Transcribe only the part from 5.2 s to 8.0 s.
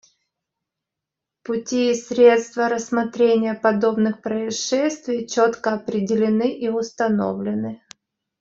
четко определены и установлены.